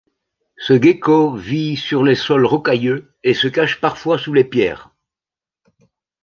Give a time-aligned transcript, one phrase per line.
[0.57, 4.89] Ce gecko vit sur les sols rocailleux, et se cache parfois sous les pierres.